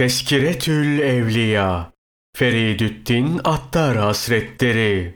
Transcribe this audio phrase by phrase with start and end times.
[0.00, 1.92] Teskiretül Evliya
[2.36, 5.14] Feridüddin Attar Hazretleri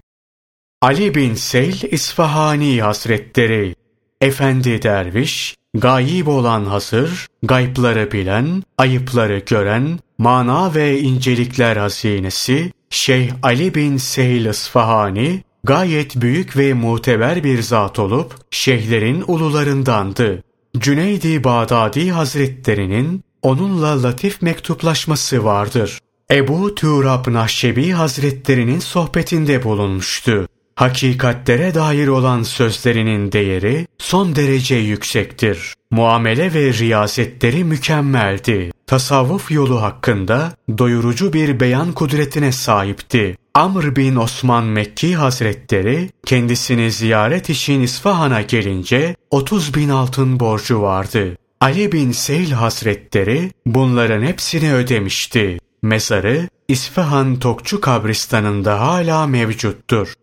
[0.82, 3.74] Ali bin Seyl İsfahani Hazretleri
[4.20, 13.74] Efendi derviş, gayib olan hazır, gaypları bilen, ayıpları gören, mana ve incelikler hazinesi, Şeyh Ali
[13.74, 20.42] bin Seyl İsfahani, gayet büyük ve muteber bir zat olup, şeyhlerin ulularındandı.
[20.78, 25.98] Cüneydi Bağdadi Hazretlerinin onunla latif mektuplaşması vardır.
[26.30, 30.48] Ebu Turab Nahşebi Hazretlerinin sohbetinde bulunmuştu.
[30.74, 35.74] Hakikatlere dair olan sözlerinin değeri son derece yüksektir.
[35.90, 38.70] Muamele ve riyasetleri mükemmeldi.
[38.86, 43.36] Tasavvuf yolu hakkında doyurucu bir beyan kudretine sahipti.
[43.54, 51.36] Amr bin Osman Mekki Hazretleri kendisini ziyaret için İsfahan'a gelince 30 bin altın borcu vardı.
[51.64, 55.58] Ali bin Seyl Hazretleri bunların hepsini ödemişti.
[55.82, 60.14] Mezarı İsfahan Tokçu kabristanında hala mevcuttur.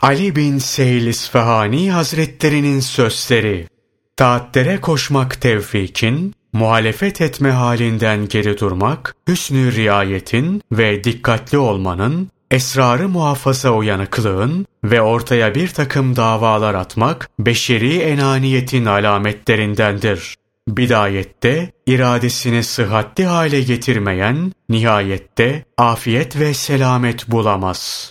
[0.00, 3.68] Ali bin Seyl İsfahani Hazretlerinin sözleri
[4.16, 13.70] Taatlere koşmak tevfikin, muhalefet etme halinden geri durmak, hüsnü riayetin ve dikkatli olmanın, esrarı muhafaza
[13.70, 20.36] uyanıklığın ve ortaya bir takım davalar atmak, beşeri enaniyetin alametlerindendir.
[20.68, 28.10] Bidayette iradesini sıhhatli hale getirmeyen, nihayette afiyet ve selamet bulamaz.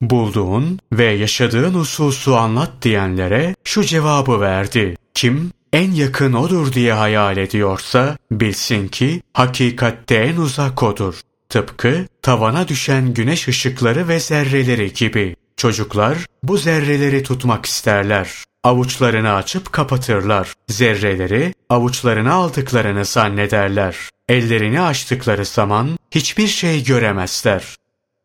[0.00, 4.96] Bulduğun ve yaşadığın hususu anlat diyenlere şu cevabı verdi.
[5.14, 11.20] Kim en yakın odur diye hayal ediyorsa bilsin ki hakikatte en uzak odur.
[11.48, 15.36] Tıpkı tavana düşen güneş ışıkları ve zerreleri gibi.
[15.56, 18.44] Çocuklar bu zerreleri tutmak isterler.
[18.64, 20.54] Avuçlarını açıp kapatırlar.
[20.68, 23.96] Zerreleri avuçlarına aldıklarını zannederler.
[24.28, 27.76] Ellerini açtıkları zaman hiçbir şey göremezler.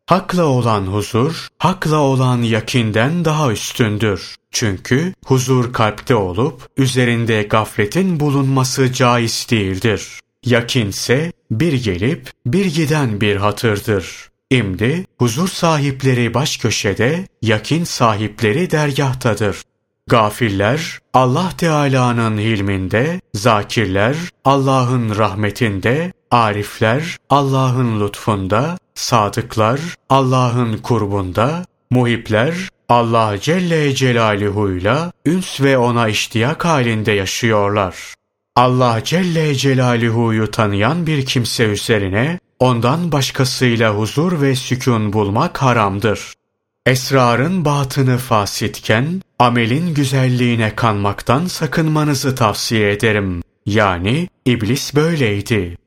[0.06, 4.34] Hakla olan huzur, hakla olan yakinden daha üstündür.
[4.50, 10.20] Çünkü huzur kalpte olup üzerinde gafletin bulunması caiz değildir.
[10.44, 14.28] Yakinse bir gelip bir giden bir hatırdır.
[14.50, 19.62] İmdi huzur sahipleri baş köşede, yakin sahipleri dergahtadır.
[20.08, 32.54] Gafiller Allah Teala'nın hilminde, zakirler Allah'ın rahmetinde, arifler Allah'ın lütfunda, sadıklar Allah'ın kurbunda, muhipler
[32.88, 38.14] Allah Celle Celaluhu'yla üns ve ona iştiyak halinde yaşıyorlar.
[38.56, 46.34] Allah Celle Celaluhu'yu tanıyan bir kimse üzerine ondan başkasıyla huzur ve sükun bulmak haramdır.
[46.86, 53.42] Esrarın batını fasitken, amelin güzelliğine kanmaktan sakınmanızı tavsiye ederim.
[53.66, 55.78] Yani iblis böyleydi.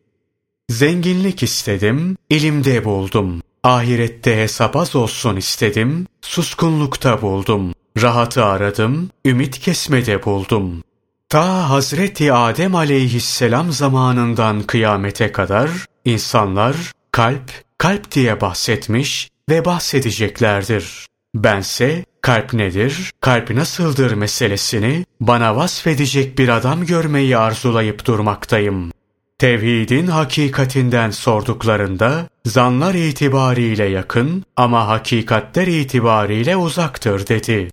[0.70, 3.42] Zenginlik istedim, ilimde buldum.
[3.64, 7.74] Ahirette hesap az olsun istedim, suskunlukta buldum.
[8.02, 10.84] Rahatı aradım, ümit kesmede buldum.
[11.30, 15.70] Ta Hazreti Adem aleyhisselam zamanından kıyamete kadar
[16.06, 16.76] insanlar
[17.12, 21.08] kalp, kalp diye bahsetmiş ve bahsedeceklerdir.
[21.36, 28.92] Bense kalp nedir, kalp nasıldır meselesini bana vasfedecek bir adam görmeyi arzulayıp durmaktayım.
[29.38, 37.72] Tevhidin hakikatinden sorduklarında zanlar itibariyle yakın ama hakikatler itibariyle uzaktır dedi.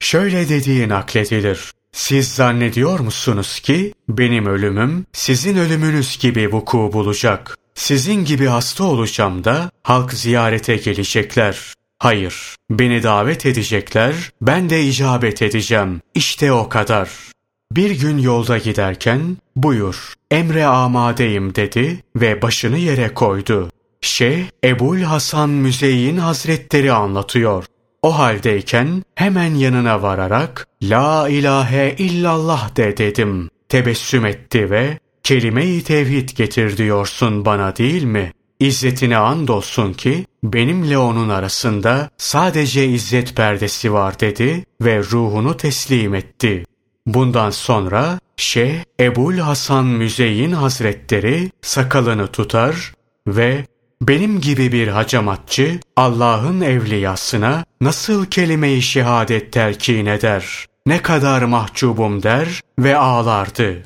[0.00, 1.70] Şöyle dediği nakledilir.
[1.92, 7.58] Siz zannediyor musunuz ki benim ölümüm sizin ölümünüz gibi vuku bulacak?
[7.74, 11.74] Sizin gibi hasta olacağım da halk ziyarete gelecekler.
[11.98, 16.00] Hayır, beni davet edecekler, ben de icabet edeceğim.
[16.14, 17.10] İşte o kadar.
[17.72, 23.70] Bir gün yolda giderken, buyur, emre amadeyim dedi ve başını yere koydu.
[24.00, 27.64] Şeyh Ebul Hasan Müzeyyin Hazretleri anlatıyor.
[28.02, 33.50] O haldeyken hemen yanına vararak La ilahe illallah de dedim.
[33.68, 38.32] Tebessüm etti ve kelime-i tevhid getir diyorsun bana değil mi?
[38.60, 46.64] İzzetine andolsun ki benimle onun arasında sadece izzet perdesi var dedi ve ruhunu teslim etti.
[47.06, 52.92] Bundan sonra Şeyh Ebul Hasan Müzeyyin Hazretleri sakalını tutar
[53.26, 53.66] ve
[54.02, 60.66] benim gibi bir hacamatçı Allah'ın evliyasına nasıl kelime-i şehadet telkin eder?
[60.86, 63.82] Ne kadar mahcubum der ve ağlardı.